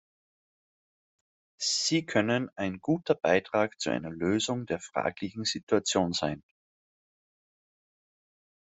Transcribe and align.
Sie 1.59 2.07
können 2.07 2.49
ein 2.55 2.79
guter 2.81 3.13
Beitrag 3.13 3.79
zu 3.79 3.91
einer 3.91 4.09
Lösung 4.09 4.65
der 4.65 4.79
fraglichen 4.79 5.43
Situation 5.43 6.11
sein. 6.13 6.41